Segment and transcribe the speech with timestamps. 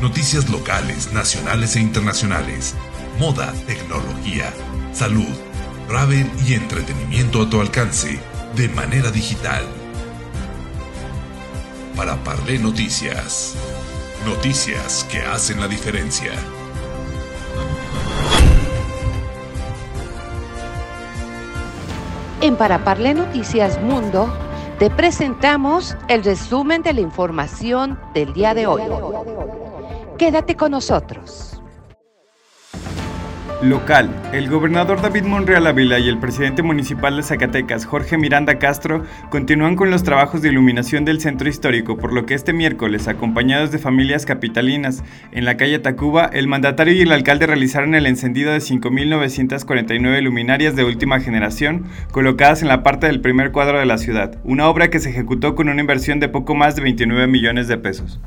[0.00, 2.74] Noticias locales, nacionales e internacionales.
[3.18, 4.52] Moda, tecnología,
[4.92, 5.34] salud,
[5.88, 8.20] travel y entretenimiento a tu alcance
[8.54, 9.64] de manera digital.
[11.96, 13.54] Para Parlé Noticias.
[14.26, 16.32] Noticias que hacen la diferencia.
[22.42, 24.30] En Para Parlé Noticias Mundo
[24.78, 28.82] te presentamos el resumen de la información del día de hoy.
[30.18, 31.60] Quédate con nosotros.
[33.62, 34.10] Local.
[34.32, 39.76] El gobernador David Monreal Ávila y el presidente municipal de Zacatecas, Jorge Miranda Castro, continúan
[39.76, 43.78] con los trabajos de iluminación del centro histórico, por lo que este miércoles, acompañados de
[43.78, 45.02] familias capitalinas
[45.32, 50.76] en la calle Tacuba, el mandatario y el alcalde realizaron el encendido de 5.949 luminarias
[50.76, 54.88] de última generación colocadas en la parte del primer cuadro de la ciudad, una obra
[54.88, 58.20] que se ejecutó con una inversión de poco más de 29 millones de pesos.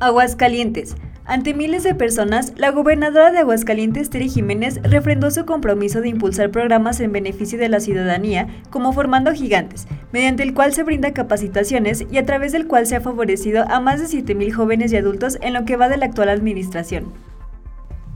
[0.00, 0.94] Aguascalientes.
[1.24, 6.52] Ante miles de personas, la gobernadora de Aguascalientes, Terry Jiménez, refrendó su compromiso de impulsar
[6.52, 12.06] programas en beneficio de la ciudadanía, como Formando Gigantes, mediante el cual se brinda capacitaciones
[12.10, 15.36] y a través del cual se ha favorecido a más de 7.000 jóvenes y adultos
[15.42, 17.12] en lo que va de la actual administración.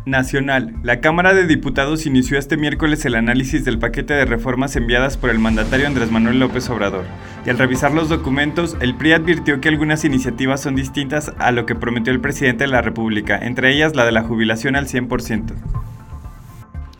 [0.04, 0.74] Nacional.
[0.82, 5.30] La Cámara de Diputados inició este miércoles el análisis del paquete de reformas enviadas por
[5.30, 7.04] el mandatario Andrés Manuel López Obrador.
[7.46, 11.66] Y al revisar los documentos, el PRI advirtió que algunas iniciativas son distintas a lo
[11.66, 15.54] que prometió el presidente de la República, entre ellas la de la jubilación al 100%.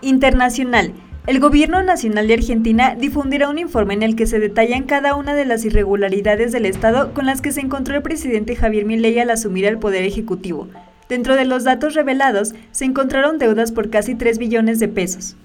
[0.00, 0.94] Internacional.
[1.26, 5.34] El Gobierno Nacional de Argentina difundirá un informe en el que se detallan cada una
[5.34, 9.30] de las irregularidades del Estado con las que se encontró el presidente Javier Milei al
[9.30, 10.68] asumir el poder ejecutivo.
[11.12, 15.36] Dentro de los datos revelados se encontraron deudas por casi 3 billones de pesos.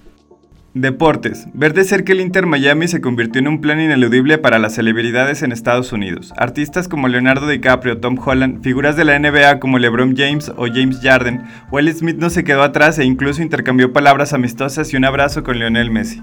[0.72, 1.46] Deportes.
[1.52, 5.42] Ver de cerca el Inter Miami se convirtió en un plan ineludible para las celebridades
[5.42, 6.32] en Estados Unidos.
[6.38, 11.00] Artistas como Leonardo DiCaprio, Tom Holland, figuras de la NBA como LeBron James o James
[11.02, 15.44] Jarden, Will Smith no se quedó atrás e incluso intercambió palabras amistosas y un abrazo
[15.44, 16.22] con Lionel Messi.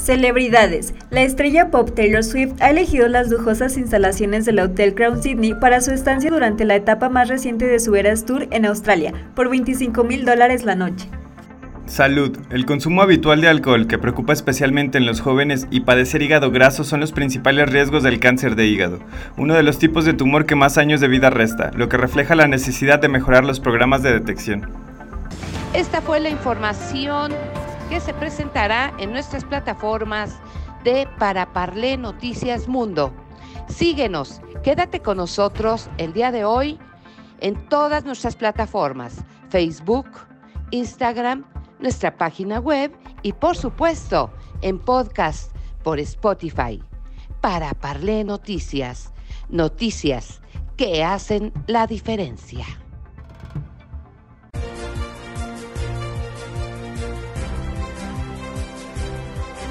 [0.00, 0.94] Celebridades.
[1.10, 5.82] La estrella pop Taylor Swift ha elegido las lujosas instalaciones del Hotel Crown Sydney para
[5.82, 10.02] su estancia durante la etapa más reciente de su Eras Tour en Australia, por 25
[10.04, 11.10] mil dólares la noche.
[11.84, 12.38] Salud.
[12.50, 16.82] El consumo habitual de alcohol, que preocupa especialmente en los jóvenes, y padecer hígado graso
[16.82, 19.00] son los principales riesgos del cáncer de hígado,
[19.36, 22.34] uno de los tipos de tumor que más años de vida resta, lo que refleja
[22.34, 24.66] la necesidad de mejorar los programas de detección.
[25.74, 27.32] Esta fue la información
[27.90, 30.38] que se presentará en nuestras plataformas
[30.84, 33.12] de Para Parlé Noticias Mundo.
[33.68, 36.78] Síguenos, quédate con nosotros el día de hoy
[37.40, 40.06] en todas nuestras plataformas, Facebook,
[40.70, 41.44] Instagram,
[41.80, 44.30] nuestra página web y por supuesto
[44.62, 45.52] en podcast
[45.82, 46.80] por Spotify.
[47.40, 49.12] Para Parlé Noticias,
[49.48, 50.40] noticias
[50.76, 52.64] que hacen la diferencia.